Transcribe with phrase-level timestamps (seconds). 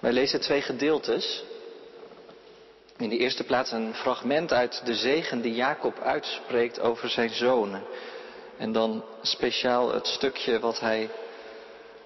[0.00, 1.42] Wij lezen twee gedeeltes.
[2.96, 7.82] In de eerste plaats een fragment uit de zegen die Jacob uitspreekt over zijn zonen.
[8.56, 11.10] En dan speciaal het stukje wat hij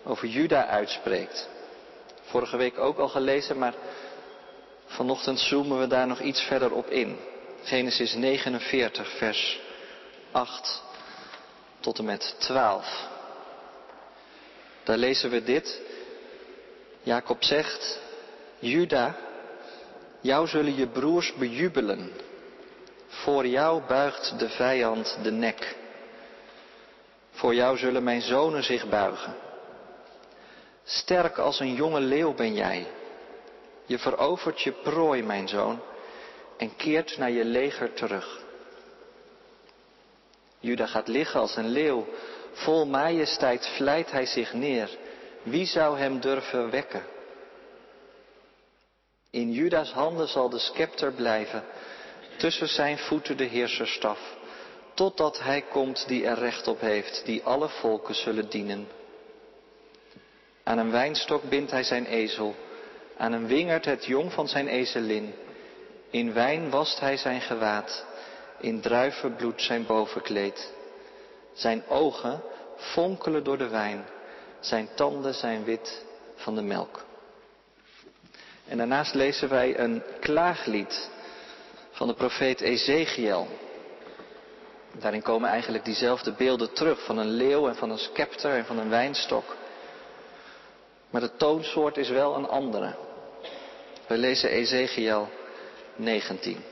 [0.05, 1.49] over Juda uitspreekt.
[2.23, 3.75] Vorige week ook al gelezen, maar
[4.87, 7.19] vanochtend zoomen we daar nog iets verder op in.
[7.63, 9.61] Genesis 49, vers
[10.31, 10.83] 8
[11.81, 13.09] tot en met 12.
[14.83, 15.81] Daar lezen we dit.
[17.05, 18.01] Jacob zegt,
[18.59, 19.17] Juda,
[20.21, 22.13] jou zullen je broers bejubelen.
[23.07, 25.77] Voor jou buigt de vijand de nek.
[27.31, 29.35] Voor jou zullen mijn zonen zich buigen.
[30.85, 32.87] Sterk als een jonge leeuw ben jij.
[33.87, 35.81] Je verovert je prooi, mijn zoon,
[36.57, 38.41] en keert naar je leger terug.
[40.59, 42.07] Juda gaat liggen als een leeuw.
[42.53, 44.99] Vol majesteit vlijt hij zich neer.
[45.45, 47.03] Wie zou hem durven wekken?
[49.31, 51.65] In Juda's handen zal de scepter blijven,
[52.37, 54.37] tussen zijn voeten de heerserstaf,
[54.95, 58.89] totdat hij komt die er recht op heeft, die alle volken zullen dienen.
[60.63, 62.55] Aan een wijnstok bindt hij zijn ezel,
[63.17, 65.35] aan een wingerd het jong van zijn ezelin.
[66.11, 68.07] In wijn wast hij zijn gewaad,
[68.61, 70.73] in druivenbloed zijn bovenkleed.
[71.53, 72.43] Zijn ogen
[72.77, 74.05] fonkelen door de wijn,
[74.67, 76.05] zijn tanden zijn wit
[76.35, 77.05] van de melk.
[78.69, 81.11] En daarnaast lezen wij een klaaglied
[81.91, 83.49] van de profeet Ezekiel.
[84.93, 88.79] Daarin komen eigenlijk diezelfde beelden terug van een leeuw en van een scepter en van
[88.79, 89.57] een wijnstok.
[91.11, 92.95] Maar de toonsoort is wel een andere.
[94.07, 95.29] We lezen Ezekiel
[95.97, 96.65] 19.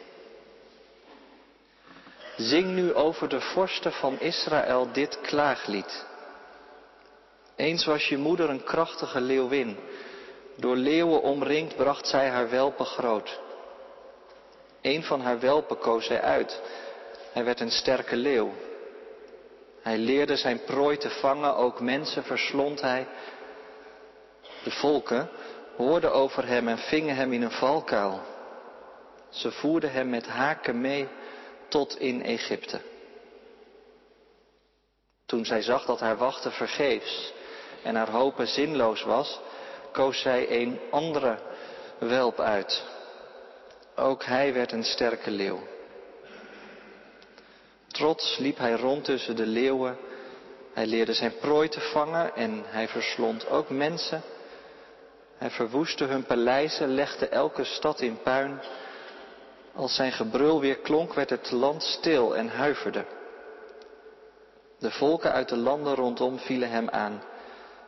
[2.37, 6.11] Zing nu over de vorsten van Israël dit klaaglied.
[7.57, 9.77] Eens was je moeder een krachtige leeuwin.
[10.57, 13.41] Door leeuwen omringd bracht zij haar welpen groot.
[14.81, 16.61] Een van haar welpen koos zij uit.
[17.33, 18.53] Hij werd een sterke leeuw.
[19.83, 23.07] Hij leerde zijn prooi te vangen, ook mensen verslond hij.
[24.65, 25.29] De volken
[25.77, 28.21] hoorden over hem en vingen hem in een valkuil.
[29.31, 31.09] Ze voerden hem met haken mee
[31.69, 32.81] tot in Egypte.
[35.27, 37.33] Toen zij zag dat haar wachten vergeefs
[37.83, 39.41] en haar hopen zinloos was,
[39.93, 41.39] koos zij een andere
[41.99, 42.83] welp uit.
[43.97, 45.61] Ook hij werd een sterke leeuw.
[47.87, 49.97] Trots liep hij rond tussen de leeuwen.
[50.73, 54.23] Hij leerde zijn prooi te vangen en hij verslond ook mensen.
[55.37, 58.61] Hij verwoestte hun paleizen, legde elke stad in puin.
[59.75, 63.05] Als zijn gebrul weer klonk, werd het land stil en huiverde.
[64.79, 67.23] De volken uit de landen rondom vielen hem aan.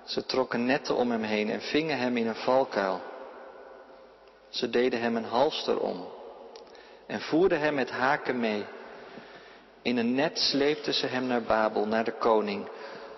[0.04, 3.00] Ze trokken netten om hem heen en vingen hem in een valkuil.
[4.48, 6.08] Ze deden hem een halster om
[7.06, 8.66] en voerden hem met haken mee.
[9.82, 12.68] In een net sleepten ze hem naar Babel, naar de koning.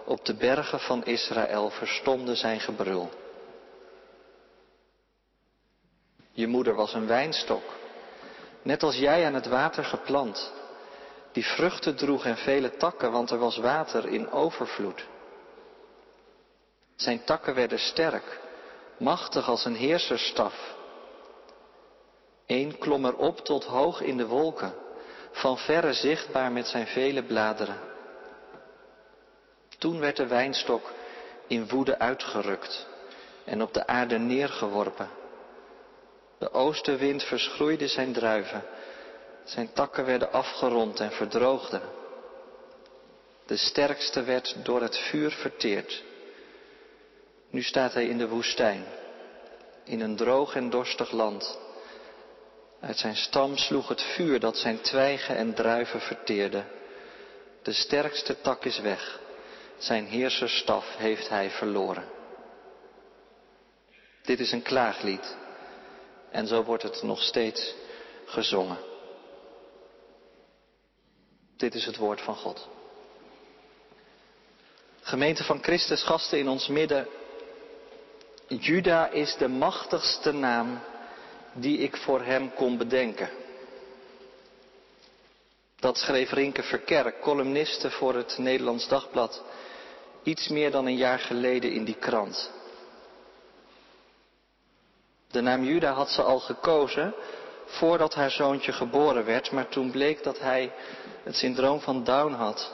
[0.05, 3.11] Op de bergen van Israël verstomde zijn gebrul.
[6.33, 7.63] Je moeder was een wijnstok,
[8.63, 10.53] net als jij aan het water geplant,
[11.33, 15.05] die vruchten droeg en vele takken, want er was water in overvloed.
[16.97, 18.41] Zijn takken werden sterk,
[18.99, 20.75] machtig als een heerserstaf.
[22.47, 24.75] Eén klom erop tot hoog in de wolken,
[25.31, 27.79] van verre zichtbaar met zijn vele bladeren.
[29.79, 30.93] Toen werd de wijnstok
[31.47, 32.87] in woede uitgerukt
[33.45, 35.09] en op de aarde neergeworpen.
[36.39, 38.65] De oostenwind verschroeide zijn druiven,
[39.45, 41.83] zijn takken werden afgerond en verdroogden.
[43.47, 46.05] De sterkste werd door het vuur verteerd.
[47.57, 48.85] Nu staat hij in de woestijn,
[49.85, 51.59] in een droog en dorstig land.
[52.81, 56.65] Uit zijn stam sloeg het vuur dat zijn twijgen en druiven verteerde.
[57.63, 59.21] De sterkste tak is weg,
[59.79, 62.05] zijn heerserstaf heeft hij verloren.
[64.23, 65.37] Dit is een klaaglied
[66.31, 67.75] en zo wordt het nog steeds
[68.27, 68.79] gezongen.
[71.57, 72.69] Dit is het woord van God.
[75.01, 77.09] Gemeente van Christus, gasten in ons midden,
[78.49, 80.81] Juda is de machtigste naam
[81.53, 83.29] die ik voor hem kon bedenken.
[85.79, 89.43] Dat schreef Rinke Verkerk, columniste voor het Nederlands Dagblad,
[90.23, 92.51] iets meer dan een jaar geleden in die krant.
[95.31, 97.15] De naam Juda had ze al gekozen
[97.65, 100.73] voordat haar zoontje geboren werd, maar toen bleek dat hij
[101.23, 102.73] het syndroom van Down had,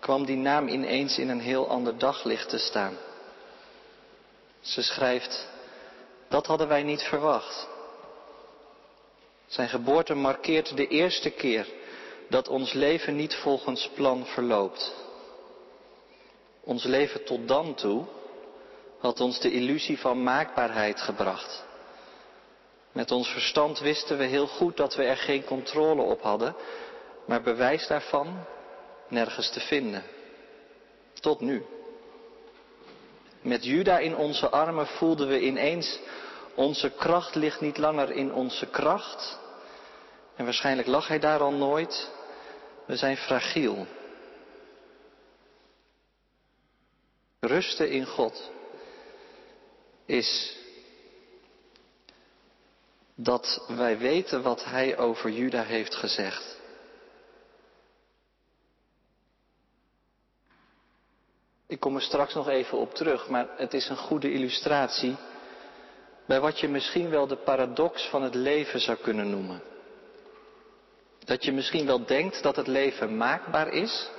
[0.00, 2.96] kwam die naam ineens in een heel ander daglicht te staan.
[4.62, 5.48] Ze schrijft,
[6.28, 7.68] Dat hadden wij niet verwacht.
[9.46, 11.66] Zijn geboorte markeert de eerste keer
[12.28, 14.94] dat ons leven niet volgens plan verloopt.
[16.64, 18.04] Ons leven tot dan toe
[18.98, 21.64] had ons de illusie van maakbaarheid gebracht.
[22.92, 26.54] Met ons verstand wisten we heel goed dat we er geen controle op hadden,
[27.26, 28.44] maar bewijs daarvan
[29.08, 30.02] nergens te vinden.
[31.20, 31.64] Tot nu.
[33.42, 35.98] Met Juda in onze armen voelden we ineens,
[36.54, 39.38] onze kracht ligt niet langer in onze kracht.
[40.36, 42.10] En waarschijnlijk lag hij daar al nooit.
[42.86, 43.86] We zijn fragiel.
[47.40, 48.50] Rusten in God
[50.06, 50.56] is
[53.14, 56.60] dat wij weten wat Hij over Juda heeft gezegd.
[61.72, 65.16] Ik kom er straks nog even op terug, maar het is een goede illustratie
[66.26, 69.62] bij wat je misschien wel de paradox van het leven zou kunnen noemen.
[71.24, 74.10] Dat je misschien wel denkt dat het leven maakbaar is,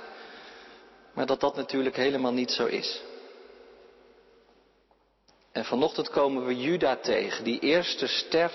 [1.12, 3.02] maar dat dat natuurlijk helemaal niet zo is.
[5.52, 8.50] En vanochtend komen we Juda tegen, die eerste ster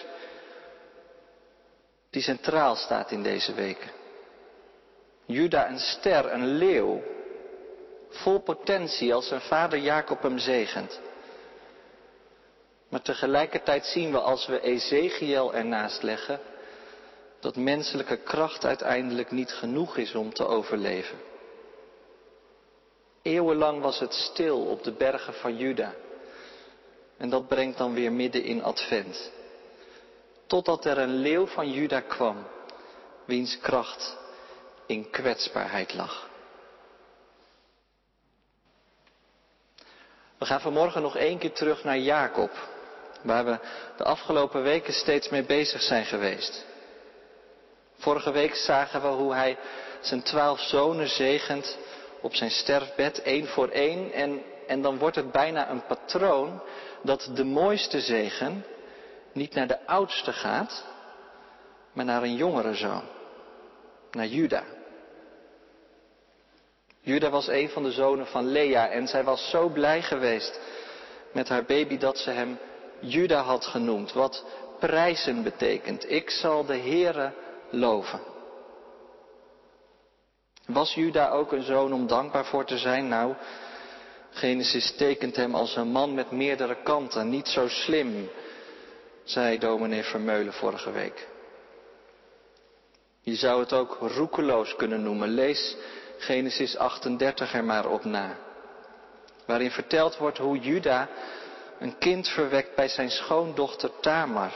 [2.09, 3.91] die centraal staat in deze weken.
[5.25, 7.01] Juda een ster, een leeuw,
[8.09, 10.99] vol potentie als zijn vader Jacob hem zegent.
[12.89, 16.39] Maar tegelijkertijd zien we als we Ezekiel ernaast leggen,
[17.39, 21.17] dat menselijke kracht uiteindelijk niet genoeg is om te overleven.
[23.21, 25.93] Eeuwenlang was het stil op de bergen van Juda.
[27.17, 29.31] En dat brengt dan weer midden in Advent.
[30.47, 32.47] Totdat er een leeuw van Juda kwam,
[33.25, 34.17] wiens kracht
[34.85, 36.28] in kwetsbaarheid lag.
[40.39, 42.51] We gaan vanmorgen nog één keer terug naar Jacob,
[43.21, 43.59] waar we
[43.97, 46.65] de afgelopen weken steeds mee bezig zijn geweest.
[47.97, 49.57] Vorige week zagen we hoe hij
[49.99, 51.77] zijn twaalf zonen zegent
[52.21, 54.11] op zijn sterfbed, één voor één.
[54.11, 56.61] En, en dan wordt het bijna een patroon
[57.03, 58.65] dat de mooiste zegen
[59.33, 60.85] niet naar de oudste gaat,
[61.93, 63.03] maar naar een jongere zoon,
[64.11, 64.63] naar Juda.
[67.01, 70.59] Juda was een van de zonen van Lea en zij was zo blij geweest
[71.33, 72.57] met haar baby dat ze hem
[72.99, 74.45] Juda had genoemd, wat
[74.79, 76.11] prijzen betekent.
[76.11, 77.33] Ik zal de Heere
[77.69, 78.19] loven.
[80.65, 83.07] Was Juda ook een zoon om dankbaar voor te zijn?
[83.07, 83.33] Nou,
[84.29, 88.29] Genesis tekent hem als een man met meerdere kanten, niet zo slim,
[89.23, 91.27] zei dominee Vermeulen vorige week.
[93.21, 95.29] Je zou het ook roekeloos kunnen noemen.
[95.29, 95.75] Lees
[96.19, 98.35] Genesis 38 er maar op na.
[99.45, 101.09] Waarin verteld wordt hoe Juda
[101.79, 104.51] een kind verwekt bij zijn schoondochter Tamar.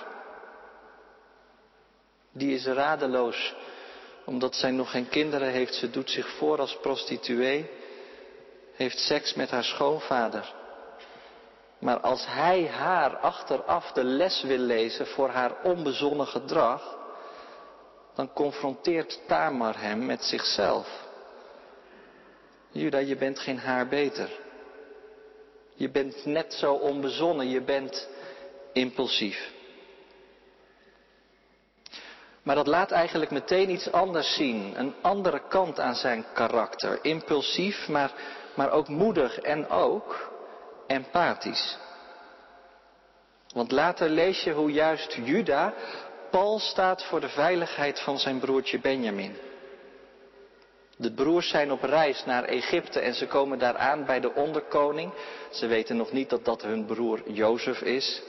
[2.31, 3.55] Die is radeloos
[4.25, 5.73] omdat zij nog geen kinderen heeft.
[5.73, 7.69] Ze doet zich voor als prostituee,
[8.73, 10.53] heeft seks met haar schoonvader.
[11.79, 16.97] Maar als hij haar achteraf de les wil lezen voor haar onbezonnen gedrag,
[18.15, 20.87] dan confronteert Tamar hem met zichzelf.
[22.73, 24.29] Juda, je bent geen haar beter.
[25.75, 28.09] Je bent net zo onbezonnen, je bent
[28.73, 29.51] impulsief.
[32.43, 36.99] Maar dat laat eigenlijk meteen iets anders zien, een andere kant aan zijn karakter.
[37.01, 38.11] Impulsief, maar,
[38.55, 40.31] maar ook moedig en ook
[40.87, 41.77] empathisch.
[43.53, 45.73] Want later lees je hoe juist Juda
[46.31, 49.37] pal staat voor de veiligheid van zijn broertje Benjamin.
[51.03, 55.13] De broers zijn op reis naar Egypte en ze komen daar aan bij de onderkoning.
[55.51, 58.21] Ze weten nog niet dat dat hun broer Jozef is.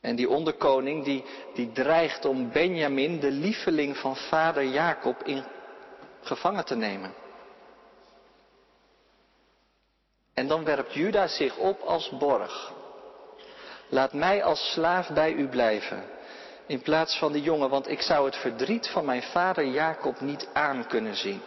[0.00, 5.44] En die onderkoning die, die dreigt om Benjamin, de lieveling van vader Jacob, in
[6.20, 7.14] gevangen te nemen.
[10.34, 12.72] En dan werpt Juda zich op als borg.
[13.88, 16.04] Laat mij als slaaf bij u blijven,
[16.66, 20.48] in plaats van de jongen, want ik zou het verdriet van mijn vader Jacob niet
[20.52, 21.42] aan kunnen zien.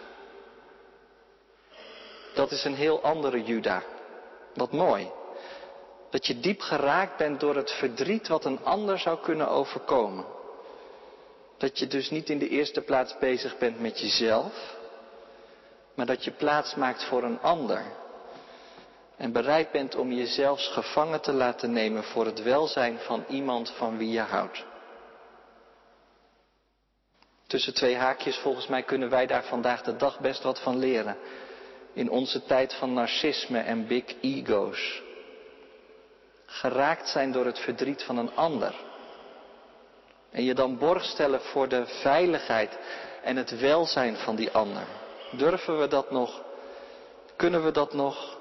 [2.34, 3.84] Dat is een heel andere Juda.
[4.53, 5.12] Wat mooi.
[6.10, 10.25] Dat je diep geraakt bent door het verdriet wat een ander zou kunnen overkomen.
[11.57, 14.75] Dat je dus niet in de eerste plaats bezig bent met jezelf,
[15.93, 17.84] maar dat je plaats maakt voor een ander.
[19.17, 23.98] En bereid bent om jezelf gevangen te laten nemen voor het welzijn van iemand van
[23.98, 24.63] wie je houdt.
[27.47, 31.17] Tussen twee haakjes, volgens mij kunnen wij daar vandaag de dag best wat van leren.
[31.93, 35.03] In onze tijd van narcisme en big ego's.
[36.45, 38.73] geraakt zijn door het verdriet van een ander.
[40.31, 42.77] En je dan borg stellen voor de veiligheid
[43.23, 44.83] en het welzijn van die ander.
[45.31, 46.43] Durven we dat nog?
[47.35, 48.37] Kunnen we dat nog?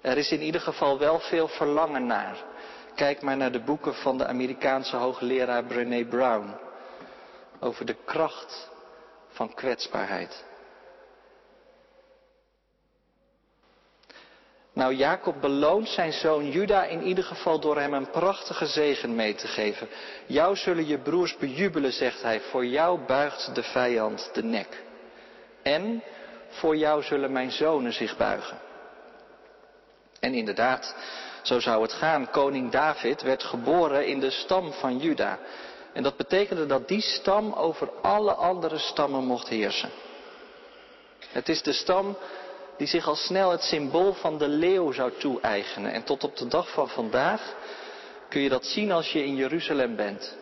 [0.00, 2.36] Er is in ieder geval wel veel verlangen naar.
[2.94, 6.54] Kijk maar naar de boeken van de Amerikaanse hoogleraar Brené Brown.
[7.60, 8.70] Over de kracht
[9.28, 10.44] van kwetsbaarheid.
[14.76, 19.34] Nou, Jacob beloont zijn zoon Juda in ieder geval door hem een prachtige zegen mee
[19.34, 19.88] te geven.
[20.26, 22.40] Jou zullen je broers bejubelen, zegt hij.
[22.40, 24.82] Voor jou buigt de vijand de nek.
[25.62, 26.02] En
[26.48, 28.58] voor jou zullen mijn zonen zich buigen.
[30.20, 30.96] En inderdaad,
[31.42, 32.30] zo zou het gaan.
[32.30, 35.38] Koning David werd geboren in de stam van Juda.
[35.96, 39.90] En dat betekende dat die stam over alle andere stammen mocht heersen.
[41.28, 42.16] Het is de stam
[42.76, 45.92] die zich al snel het symbool van de leeuw zou toe-eigenen.
[45.92, 47.54] En tot op de dag van vandaag
[48.28, 50.36] kun je dat zien als je in Jeruzalem bent.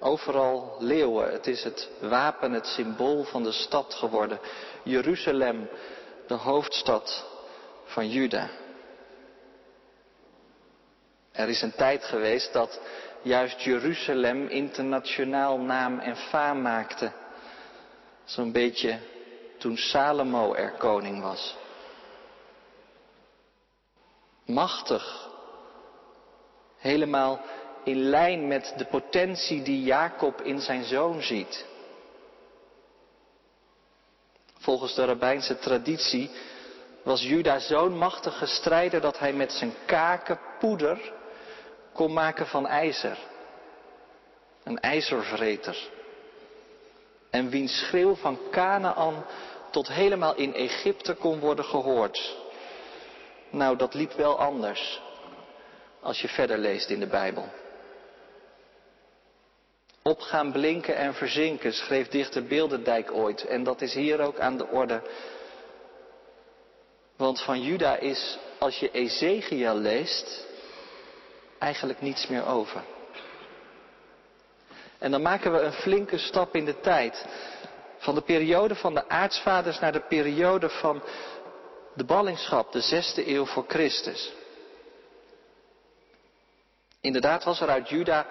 [0.00, 1.32] Overal leeuwen.
[1.32, 4.40] Het is het wapen, het symbool van de stad geworden.
[4.82, 5.68] Jeruzalem,
[6.26, 7.24] de hoofdstad
[7.84, 8.50] van Juda.
[11.32, 12.80] Er is een tijd geweest dat
[13.22, 17.12] juist Jeruzalem internationaal naam en faam maakte.
[18.24, 18.98] Zo'n beetje
[19.58, 21.56] toen Salomo er koning was.
[24.44, 25.28] Machtig.
[26.78, 27.40] Helemaal
[27.84, 31.66] in lijn met de potentie die Jacob in zijn zoon ziet.
[34.58, 36.30] Volgens de rabbijnse traditie
[37.04, 41.12] was Juda zo'n machtige strijder dat hij met zijn kaken poeder
[41.98, 43.18] kon maken van ijzer.
[44.64, 45.88] Een ijzervreter.
[47.30, 49.24] En wiens schreeuw van Canaan
[49.70, 52.36] tot helemaal in Egypte kon worden gehoord.
[53.50, 55.00] Nou, dat liep wel anders
[56.00, 57.48] als je verder leest in de Bijbel.
[60.02, 63.44] Opgaan, blinken en verzinken, schreef dichter Beeldendijk ooit.
[63.44, 65.02] En dat is hier ook aan de orde.
[67.16, 70.47] Want van Juda is, als je Ezekiel leest,
[71.58, 72.84] eigenlijk niets meer over.
[74.98, 77.26] En dan maken we een flinke stap in de tijd.
[77.98, 81.02] Van de periode van de aartsvaders naar de periode van
[81.94, 84.32] de ballingschap, de zesde eeuw voor Christus.
[87.00, 88.26] Inderdaad was er uit Juda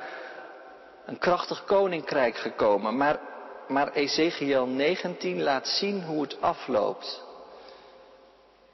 [1.05, 3.19] een krachtig koninkrijk gekomen, maar,
[3.67, 7.23] maar Ezekiel 19 laat zien hoe het afloopt.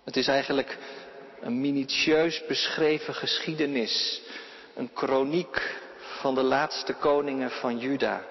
[0.04, 0.78] Het is eigenlijk
[1.40, 4.22] een minutieus beschreven geschiedenis,
[4.76, 8.22] een kroniek van de laatste koningen van Juda.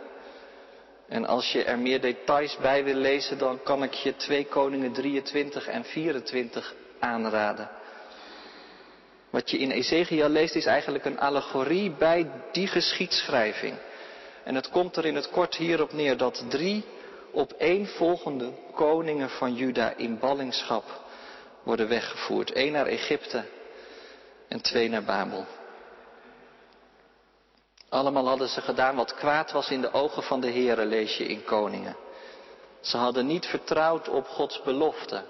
[1.08, 4.92] En als je er meer details bij wil lezen, dan kan ik je 2 Koningen
[4.92, 7.68] 23 en 24 aanraden.
[9.30, 13.74] Wat je in Ezekiel leest is eigenlijk een allegorie bij die geschiedschrijving.
[14.44, 16.84] En het komt er in het kort hierop neer dat drie
[17.30, 20.84] op één volgende koningen van Juda in ballingschap
[21.62, 22.56] worden weggevoerd.
[22.56, 23.44] Eén naar Egypte
[24.48, 25.46] en twee naar Babel.
[27.92, 31.24] Allemaal hadden ze gedaan wat kwaad was in de ogen van de Heere, lees je
[31.24, 31.96] in Koningen.
[32.80, 35.24] Ze hadden niet vertrouwd op Gods belofte.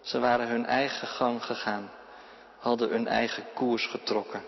[0.00, 1.90] Ze waren hun eigen gang gegaan,
[2.58, 4.44] hadden hun eigen koers getrokken.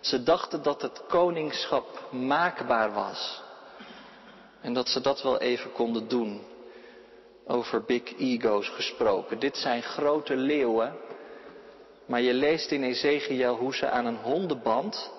[0.00, 3.42] Ze dachten dat het koningschap maakbaar was.
[4.60, 6.42] En dat ze dat wel even konden doen.
[7.46, 9.38] Over big ego's gesproken.
[9.38, 10.96] Dit zijn grote leeuwen.
[12.06, 15.10] Maar je leest in Ezekiel hoe ze aan een hondenband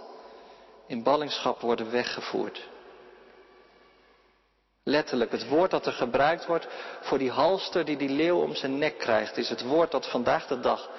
[0.87, 2.67] in ballingschap worden weggevoerd.
[4.83, 6.67] Letterlijk, het woord dat er gebruikt wordt
[7.01, 10.47] voor die halster die die leeuw om zijn nek krijgt, is het woord dat vandaag
[10.47, 10.89] de dag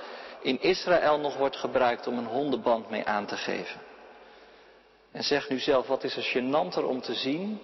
[0.40, 3.80] in Israël nog wordt gebruikt om een hondenband mee aan te geven.
[5.12, 7.60] En zeg nu zelf, wat is er gênanter om te zien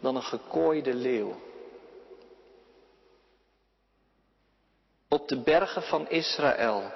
[0.00, 1.40] dan een gekooide leeuw?
[5.08, 6.92] Op de bergen van Israël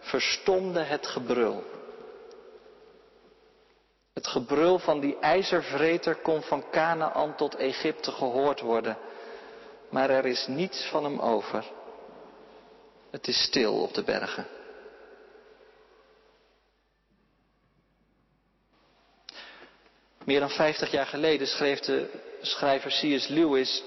[0.00, 1.64] verstomde het gebrul.
[4.16, 8.98] Het gebrul van die ijzervreter kon van Canaan tot Egypte gehoord worden,
[9.90, 11.64] maar er is niets van hem over.
[13.10, 14.46] Het is stil op de bergen.
[20.24, 23.28] Meer dan 50 jaar geleden schreef de schrijver C.S.
[23.28, 23.82] Lewis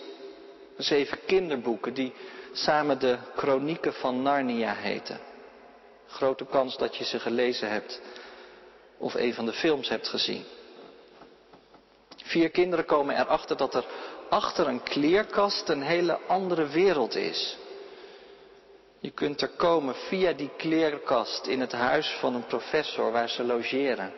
[0.77, 2.13] zeven kinderboeken die
[2.51, 5.19] samen de Chronieken van Narnia heten.
[6.07, 8.01] Grote kans dat je ze gelezen hebt
[8.99, 10.43] of een van de films hebt gezien.
[12.23, 13.85] Vier kinderen komen erachter dat er
[14.29, 17.57] achter een kleerkast een hele andere wereld is.
[18.99, 23.43] Je kunt er komen via die kleerkast in het huis van een professor waar ze
[23.43, 24.13] logeren.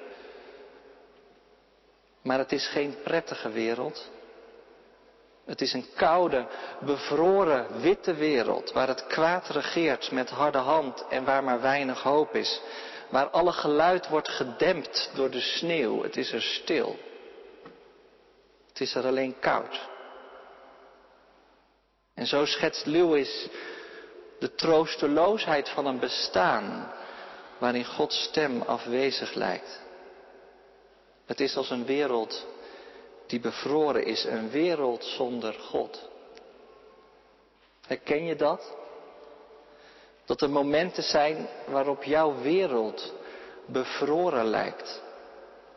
[2.21, 4.09] Maar het is geen prettige wereld.
[5.45, 6.47] Het is een koude,
[6.79, 12.35] bevroren, witte wereld waar het kwaad regeert met harde hand en waar maar weinig hoop
[12.35, 12.61] is.
[13.11, 16.03] Waar alle geluid wordt gedempt door de sneeuw.
[16.03, 16.99] Het is er stil.
[18.67, 19.89] Het is er alleen koud.
[22.13, 23.47] En zo schetst Lewis
[24.39, 26.91] de troosteloosheid van een bestaan
[27.57, 29.81] waarin Gods stem afwezig lijkt.
[31.25, 32.45] Het is als een wereld
[33.27, 36.09] die bevroren is, een wereld zonder God.
[37.87, 38.75] Herken je dat?
[40.31, 43.13] Dat er momenten zijn waarop jouw wereld
[43.65, 45.01] bevroren lijkt.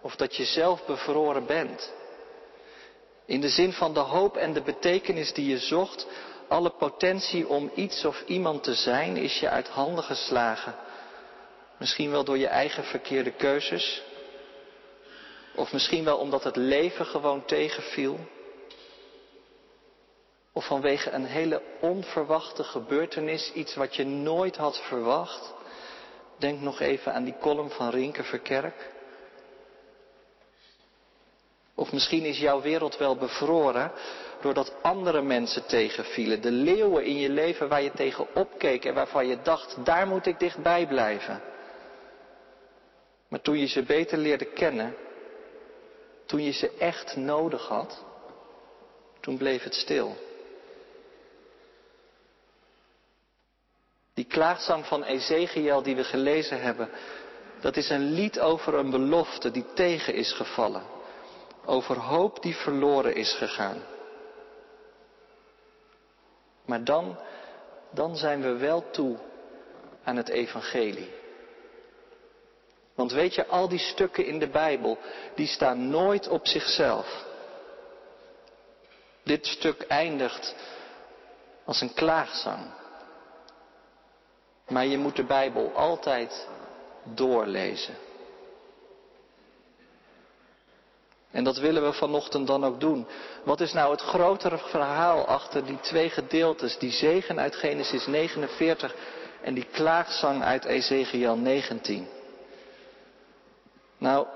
[0.01, 1.93] Of dat je zelf bevroren bent.
[3.27, 6.07] In de zin van de hoop en de betekenis die je zocht,
[6.49, 10.75] alle potentie om iets of iemand te zijn is je uit handen geslagen.
[11.79, 14.03] Misschien wel door je eigen verkeerde keuzes.
[15.55, 18.19] Of misschien wel omdat het leven gewoon tegenviel.
[20.57, 25.55] Of vanwege een hele onverwachte gebeurtenis, iets wat je nooit had verwacht.
[26.39, 28.93] Denk nog even aan die column van Rinke Verkerk.
[31.75, 33.93] Of misschien is jouw wereld wel bevroren
[34.41, 36.41] doordat andere mensen tegenvielen.
[36.41, 40.27] De leeuwen in je leven waar je tegen opkeek en waarvan je dacht, daar moet
[40.27, 41.43] ik dichtbij blijven.
[43.29, 44.97] Maar toen je ze beter leerde kennen,
[46.27, 48.05] toen je ze echt nodig had,
[49.21, 50.17] toen bleef het stil.
[54.15, 56.89] Die klaagzang van Ezekiel die we gelezen hebben,
[57.61, 60.83] dat is een lied over een belofte die tegen is gevallen.
[61.65, 63.83] Over hoop die verloren is gegaan.
[66.65, 67.19] Maar dan,
[67.91, 69.17] dan zijn we wel toe
[70.05, 71.11] aan het evangelie.
[72.95, 74.99] Want weet je, al die stukken in de Bijbel,
[75.35, 77.25] die staan nooit op zichzelf.
[79.23, 80.55] Dit stuk eindigt
[81.65, 82.83] als een klaagzang.
[84.69, 86.49] Maar je moet de Bijbel altijd
[87.03, 87.95] doorlezen.
[91.31, 93.07] En dat willen we vanochtend dan ook doen.
[93.45, 98.95] Wat is nou het grotere verhaal achter die twee gedeeltes, die zegen uit Genesis 49
[99.43, 102.09] en die klaagzang uit Ezekiel 19?
[103.99, 104.27] Nou,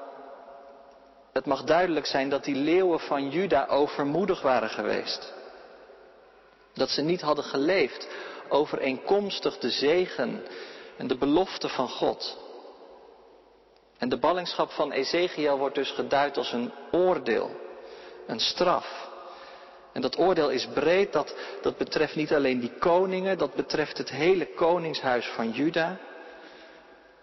[1.33, 5.33] het mag duidelijk zijn dat die leeuwen van Juda overmoedig waren geweest.
[6.75, 8.09] Dat ze niet hadden geleefd
[8.51, 10.43] overeenkomstig de zegen
[10.97, 12.39] en de belofte van God.
[13.99, 17.51] En de ballingschap van Ezekiel wordt dus geduid als een oordeel,
[18.27, 19.09] een straf.
[19.93, 24.11] En dat oordeel is breed, dat, dat betreft niet alleen die koningen, dat betreft het
[24.11, 25.99] hele koningshuis van Juda.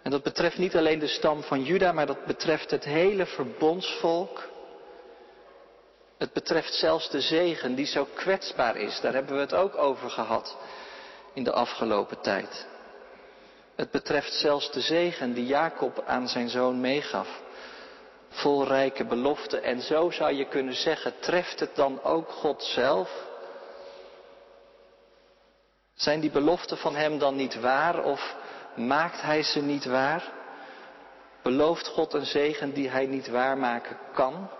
[0.02, 4.48] En dat betreft niet alleen de stam van Juda, maar dat betreft het hele verbondsvolk.
[6.18, 9.00] Het betreft zelfs de zegen die zo kwetsbaar is.
[9.00, 10.56] Daar hebben we het ook over gehad
[11.36, 12.66] in de afgelopen tijd.
[13.74, 17.28] Het betreft zelfs de zegen die Jacob aan zijn zoon meegaf.
[18.28, 19.62] Vol rijke beloften.
[19.62, 23.10] En zo zou je kunnen zeggen, treft het dan ook God zelf?
[25.94, 28.34] Zijn die beloften van hem dan niet waar of
[28.74, 30.32] maakt hij ze niet waar?
[31.42, 34.50] Belooft God een zegen die hij niet waarmaken kan?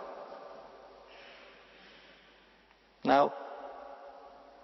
[3.03, 3.31] Nou,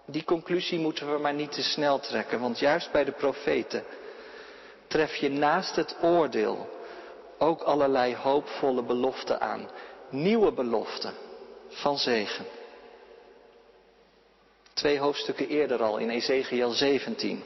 [0.06, 3.84] die conclusie moeten we maar niet te snel trekken, want juist bij de profeten
[4.86, 6.68] tref je naast het oordeel
[7.38, 9.68] ook allerlei hoopvolle beloften aan.
[10.10, 11.14] Nieuwe beloften
[11.68, 12.44] van zegen.
[14.72, 17.42] Twee hoofdstukken eerder al in Ezekiel 17.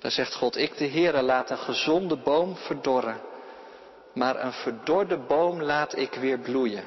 [0.00, 3.20] Daar zegt God, ik de Heere laat een gezonde boom verdorren,
[4.14, 6.84] maar een verdorde boom laat ik weer bloeien.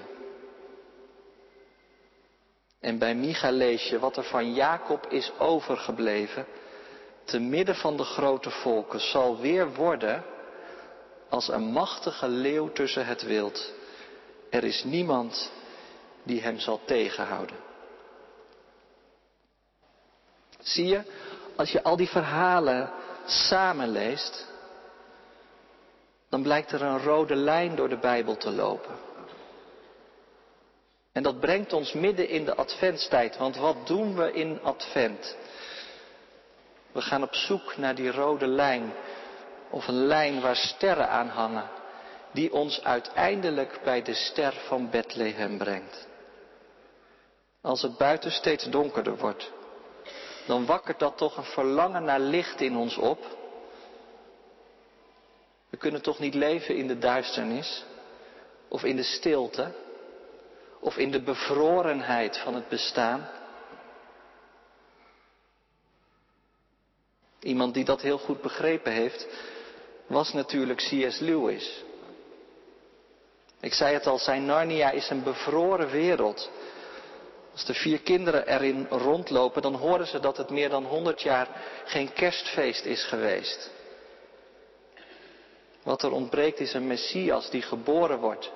[2.79, 6.45] En bij Micha lees je wat er van Jacob is overgebleven,
[7.23, 10.23] te midden van de grote volken zal weer worden
[11.29, 13.73] als een machtige leeuw tussen het wild.
[14.49, 15.51] Er is niemand
[16.23, 17.57] die hem zal tegenhouden.
[20.59, 21.01] Zie je,
[21.55, 22.91] als je al die verhalen
[23.25, 24.47] samenleest,
[26.29, 29.08] dan blijkt er een rode lijn door de Bijbel te lopen.
[31.19, 35.35] En dat brengt ons midden in de adventstijd, want wat doen we in advent?
[36.91, 38.93] We gaan op zoek naar die rode lijn.
[39.69, 41.69] Of een lijn waar sterren aan hangen.
[42.31, 46.07] Die ons uiteindelijk bij de ster van Bethlehem brengt.
[47.61, 49.51] Als het buiten steeds donkerder wordt.
[50.47, 53.37] dan wakkert dat toch een verlangen naar licht in ons op.
[55.69, 57.83] We kunnen toch niet leven in de duisternis
[58.67, 59.71] of in de stilte
[60.79, 63.29] of in de bevrorenheid van het bestaan.
[67.39, 69.27] Iemand die dat heel goed begrepen heeft,
[70.07, 71.19] was natuurlijk C.S.
[71.19, 71.83] Lewis.
[73.59, 76.49] Ik zei het al, zijn Narnia is een bevroren wereld.
[77.51, 81.47] Als de vier kinderen erin rondlopen, dan horen ze dat het meer dan honderd jaar
[81.85, 83.71] geen kerstfeest is geweest.
[85.83, 88.51] Wat er ontbreekt is een Messias die geboren wordt.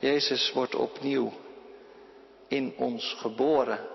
[0.00, 1.32] Jezus wordt opnieuw
[2.48, 3.86] in ons geboren.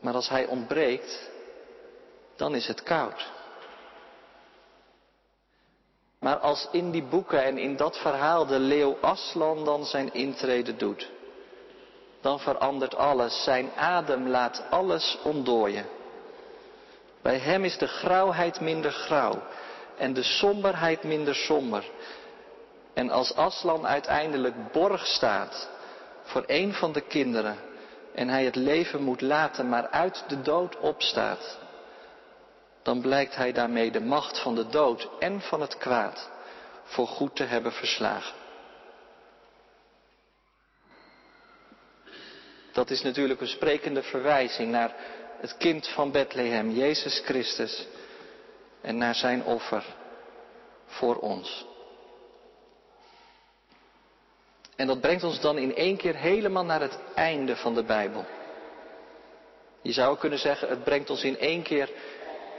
[0.00, 1.30] Maar als hij ontbreekt,
[2.36, 3.30] dan is het koud.
[6.18, 10.76] Maar als in die boeken en in dat verhaal de leeuw Aslan dan zijn intrede
[10.76, 11.10] doet,
[12.20, 13.42] dan verandert alles.
[13.42, 15.86] Zijn adem laat alles ontdooien.
[17.22, 19.42] Bij hem is de grauwheid minder grauw
[19.96, 21.84] en de somberheid minder somber.
[22.94, 25.68] En als Aslan uiteindelijk borg staat
[26.22, 27.56] voor een van de kinderen
[28.14, 31.58] en hij het leven moet laten, maar uit de dood opstaat,
[32.82, 36.30] dan blijkt hij daarmee de macht van de dood en van het kwaad
[36.84, 38.34] voor goed te hebben verslagen.
[42.72, 44.94] Dat is natuurlijk een sprekende verwijzing naar
[45.40, 47.86] het kind van Bethlehem, Jezus Christus,
[48.80, 49.84] en naar zijn offer
[50.86, 51.66] voor ons.
[54.76, 58.24] En dat brengt ons dan in één keer helemaal naar het einde van de Bijbel.
[59.82, 61.90] Je zou kunnen zeggen, het brengt ons in één keer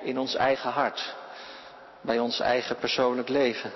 [0.03, 1.15] in ons eigen hart,
[2.01, 3.71] bij ons eigen persoonlijk leven.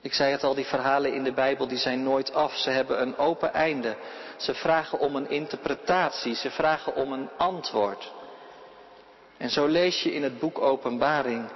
[0.00, 2.56] Ik zei het al, die verhalen in de Bijbel die zijn nooit af.
[2.56, 3.96] Ze hebben een open einde.
[4.36, 8.12] Ze vragen om een interpretatie, ze vragen om een antwoord.
[9.36, 11.48] En zo lees je in het boek Openbaring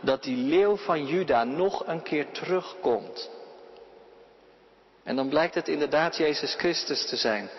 [0.00, 3.30] dat die leeuw van Juda nog een keer terugkomt.
[5.08, 7.50] En dan blijkt het inderdaad Jezus Christus te zijn.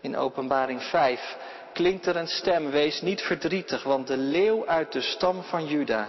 [0.00, 1.36] In Openbaring 5
[1.72, 6.08] klinkt er een stem, wees niet verdrietig, want de leeuw uit de stam van Juda,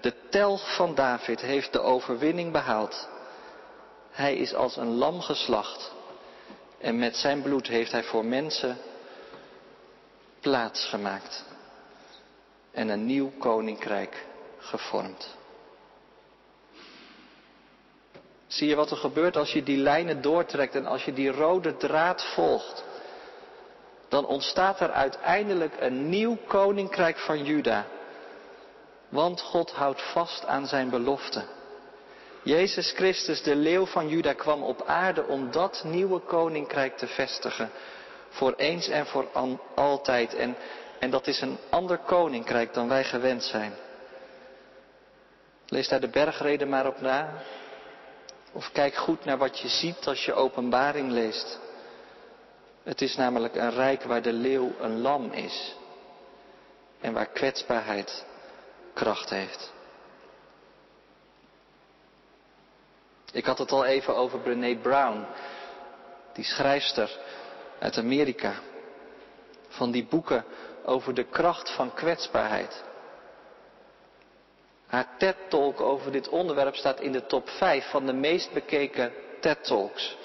[0.00, 3.08] de telg van David, heeft de overwinning behaald.
[4.10, 5.92] Hij is als een lam geslacht
[6.78, 8.76] en met zijn bloed heeft hij voor mensen
[10.40, 11.44] plaats gemaakt
[12.72, 14.26] en een nieuw koninkrijk
[14.58, 15.36] gevormd.
[18.54, 21.76] Zie je wat er gebeurt als je die lijnen doortrekt en als je die rode
[21.76, 22.84] draad volgt?
[24.08, 27.86] Dan ontstaat er uiteindelijk een nieuw koninkrijk van Juda.
[29.08, 31.42] Want God houdt vast aan zijn belofte.
[32.42, 37.70] Jezus Christus, de leeuw van Juda, kwam op aarde om dat nieuwe koninkrijk te vestigen.
[38.28, 39.28] Voor eens en voor
[39.74, 40.34] altijd.
[40.34, 40.56] En,
[40.98, 43.74] en dat is een ander koninkrijk dan wij gewend zijn.
[45.66, 47.42] Lees daar de bergreden maar op na.
[48.54, 51.58] Of kijk goed naar wat je ziet als je openbaring leest.
[52.82, 55.76] Het is namelijk een rijk waar de leeuw een lam is.
[57.00, 58.24] En waar kwetsbaarheid
[58.92, 59.72] kracht heeft.
[63.32, 65.26] Ik had het al even over Brené Brown,
[66.32, 67.18] die schrijfster
[67.78, 68.54] uit Amerika.
[69.68, 70.44] Van die boeken
[70.84, 72.84] over de kracht van kwetsbaarheid.
[74.94, 80.16] Haar TED-talk over dit onderwerp staat in de top 5 van de meest bekeken TED-talks.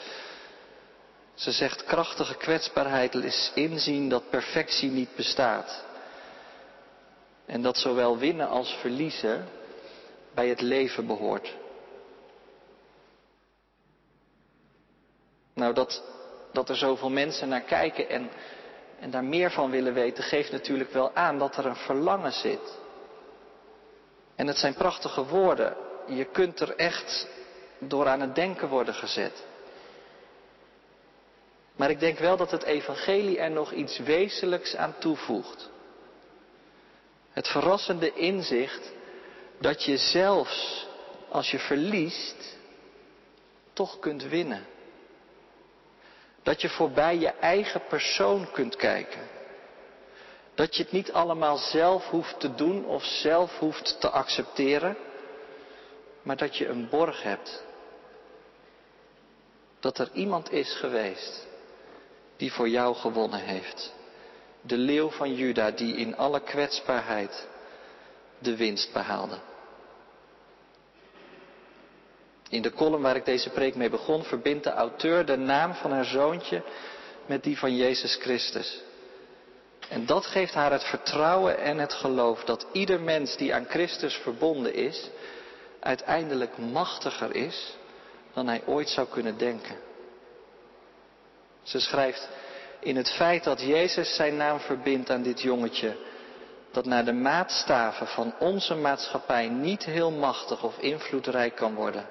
[1.34, 5.86] Ze zegt krachtige kwetsbaarheid is inzien dat perfectie niet bestaat.
[7.45, 9.47] En dat zowel winnen als verliezen
[10.34, 11.55] bij het leven behoort.
[15.53, 16.03] Nou, dat,
[16.51, 18.29] dat er zoveel mensen naar kijken en,
[18.99, 22.77] en daar meer van willen weten, geeft natuurlijk wel aan dat er een verlangen zit.
[24.39, 25.75] En het zijn prachtige woorden.
[26.08, 27.28] Je kunt er echt
[27.80, 29.45] door aan het denken worden gezet.
[31.75, 35.69] Maar ik denk wel dat het evangelie er nog iets wezenlijks aan toevoegt.
[37.32, 38.91] Het verrassende inzicht
[39.58, 40.88] dat je zelfs
[41.30, 42.58] als je verliest,
[43.73, 44.65] toch kunt winnen.
[46.43, 49.38] Dat je voorbij je eigen persoon kunt kijken.
[50.60, 54.98] Dat je het niet allemaal zelf hoeft te doen of zelf hoeft te accepteren,
[56.22, 57.63] maar dat je een borg hebt.
[59.80, 61.48] Dat er iemand is geweest
[62.38, 63.93] die voor jou gewonnen heeft.
[64.62, 67.48] De leeuw van Juda die in alle kwetsbaarheid
[68.39, 69.39] de winst behaalde.
[72.50, 75.91] In de kolom waar ik deze preek mee begon, verbindt de auteur de naam van
[75.91, 76.63] haar zoontje
[77.26, 78.88] met die van Jezus Christus.
[79.89, 84.13] En dat geeft haar het vertrouwen en het geloof dat ieder mens die aan Christus
[84.15, 85.10] verbonden is,
[85.80, 87.78] uiteindelijk machtiger is
[88.34, 89.75] dan hij ooit zou kunnen denken.
[91.63, 92.30] Ze schrijft
[92.80, 95.95] in het feit dat Jezus zijn naam verbindt aan dit jongetje,
[96.71, 102.08] dat naar de maatstaven van onze maatschappij niet heel machtig of invloedrijk kan worden,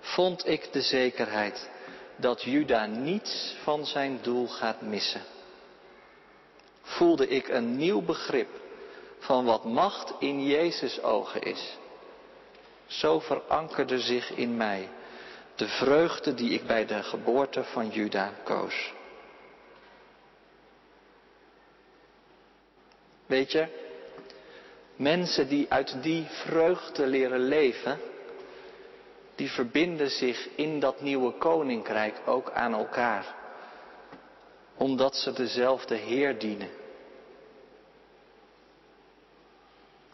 [0.00, 1.68] vond ik de zekerheid
[2.16, 5.22] dat Juda niets van zijn doel gaat missen.
[6.84, 8.48] Voelde ik een nieuw begrip
[9.18, 11.78] van wat macht in Jezus ogen is.
[12.86, 14.88] Zo verankerde zich in mij
[15.54, 18.92] de vreugde die ik bij de geboorte van Juda koos.
[23.26, 23.66] Weet je,
[24.96, 28.00] mensen die uit die vreugde leren leven,
[29.34, 33.34] die verbinden zich in dat nieuwe koninkrijk ook aan elkaar,
[34.76, 36.68] omdat ze dezelfde Heer dienen.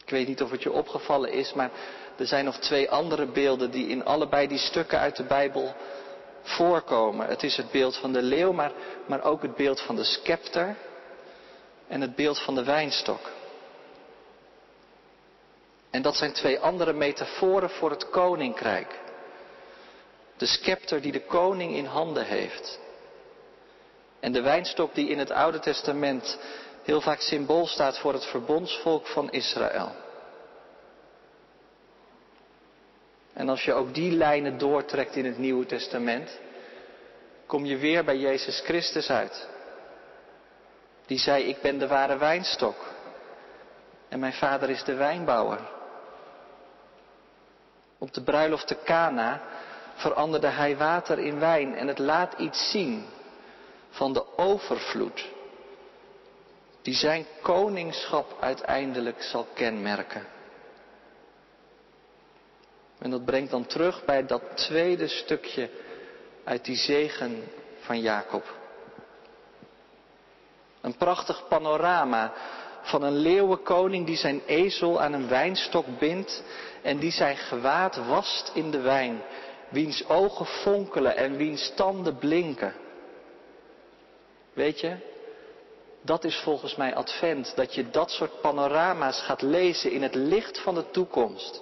[0.03, 1.71] Ik weet niet of het je opgevallen is, maar
[2.17, 5.75] er zijn nog twee andere beelden die in allebei die stukken uit de Bijbel
[6.41, 7.27] voorkomen.
[7.27, 8.71] Het is het beeld van de leeuw, maar,
[9.05, 10.75] maar ook het beeld van de scepter
[11.87, 13.31] en het beeld van de wijnstok.
[15.89, 18.99] En dat zijn twee andere metaforen voor het koninkrijk.
[20.37, 22.79] De scepter die de koning in handen heeft.
[24.21, 26.39] En de wijnstok die in het Oude Testament
[26.83, 29.95] heel vaak symbool staat voor het verbondsvolk van Israël.
[33.33, 36.39] En als je ook die lijnen doortrekt in het Nieuwe Testament,
[37.45, 39.49] kom je weer bij Jezus Christus uit.
[41.05, 42.75] Die zei, ik ben de ware wijnstok
[44.09, 45.59] en mijn vader is de wijnbouwer.
[47.97, 49.41] Op de bruiloft te Cana
[49.95, 53.05] veranderde hij water in wijn en het laat iets zien
[53.91, 55.29] van de overvloed
[56.81, 60.25] die zijn koningschap uiteindelijk zal kenmerken.
[62.99, 65.69] En dat brengt dan terug bij dat tweede stukje
[66.43, 67.43] uit die zegen
[67.79, 68.55] van Jacob.
[70.81, 72.33] Een prachtig panorama
[72.81, 76.43] van een leeuwenkoning die zijn ezel aan een wijnstok bindt
[76.81, 79.21] en die zijn gewaad wast in de wijn,
[79.69, 82.73] wiens ogen fonkelen en wiens tanden blinken.
[84.53, 84.95] Weet je,
[86.01, 90.59] dat is volgens mij advent, dat je dat soort panorama's gaat lezen in het licht
[90.59, 91.61] van de toekomst.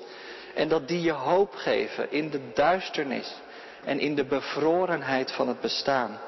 [0.56, 3.34] En dat die je hoop geven in de duisternis
[3.84, 6.20] en in de bevrorenheid van het bestaan.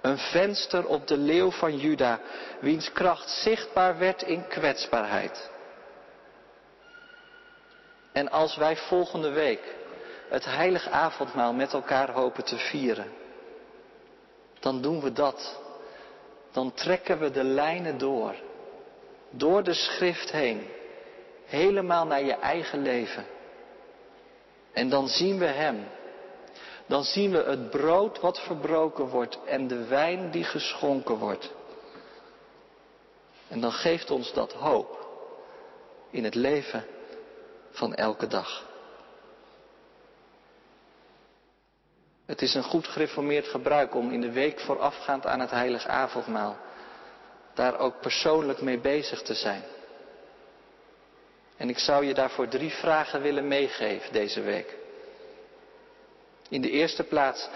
[0.00, 2.20] Een venster op de leeuw van Juda,
[2.60, 5.50] wiens kracht zichtbaar werd in kwetsbaarheid.
[8.12, 9.74] En als wij volgende week
[10.28, 13.12] het heilige avondmaal met elkaar hopen te vieren,
[14.60, 15.59] dan doen we dat.
[16.50, 18.34] Dan trekken we de lijnen door,
[19.30, 20.66] door de schrift heen,
[21.44, 23.26] helemaal naar je eigen leven.
[24.72, 25.86] En dan zien we Hem.
[26.86, 31.52] Dan zien we het brood wat verbroken wordt en de wijn die geschonken wordt.
[33.48, 35.08] En dan geeft ons dat hoop
[36.10, 36.84] in het leven
[37.70, 38.69] van elke dag.
[42.30, 46.56] Het is een goed gereformeerd gebruik om in de week voorafgaand aan het heilig avondmaal
[47.54, 49.62] daar ook persoonlijk mee bezig te zijn.
[51.56, 54.76] En ik zou je daarvoor drie vragen willen meegeven deze week.
[56.48, 57.48] In de eerste plaats,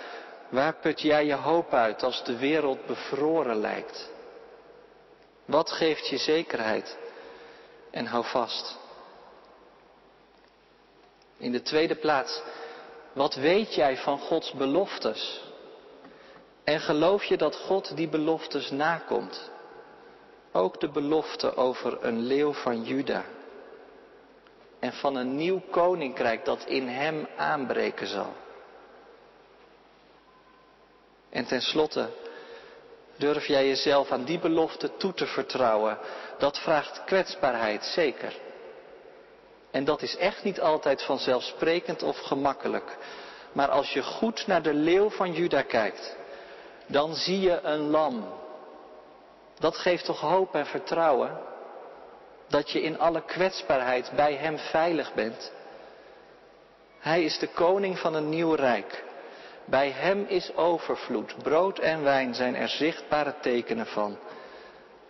[0.48, 4.10] waar put jij je hoop uit als de wereld bevroren lijkt?
[5.44, 6.96] Wat geeft je zekerheid?
[7.90, 8.78] En hou vast.
[11.36, 12.42] In de tweede plaats,
[13.14, 15.42] wat weet jij van Gods beloftes?
[16.64, 19.50] En geloof je dat God die beloftes nakomt?
[20.52, 23.24] Ook de belofte over een leeuw van Juda.
[24.78, 28.32] En van een nieuw koninkrijk dat in hem aanbreken zal.
[31.30, 32.08] En tenslotte,
[33.16, 35.98] durf jij jezelf aan die belofte toe te vertrouwen?
[36.38, 38.36] Dat vraagt kwetsbaarheid, zeker.
[39.74, 42.96] En dat is echt niet altijd vanzelfsprekend of gemakkelijk.
[43.52, 46.16] Maar als je goed naar de leeuw van Juda kijkt,
[46.86, 48.24] dan zie je een lam.
[49.58, 51.38] Dat geeft toch hoop en vertrouwen?
[52.48, 55.52] Dat je in alle kwetsbaarheid bij Hem veilig bent.
[56.98, 59.04] Hij is de koning van een nieuw rijk.
[59.64, 61.34] Bij Hem is overvloed.
[61.42, 64.18] Brood en wijn zijn er zichtbare tekenen van.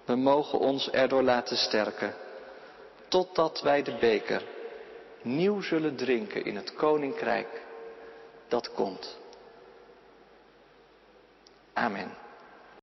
[0.04, 2.14] We mogen ons erdoor laten sterken.
[3.08, 4.52] Totdat wij de beker
[5.24, 7.62] nieuw zullen drinken in het koninkrijk
[8.48, 9.18] dat komt.
[11.72, 12.23] Amen.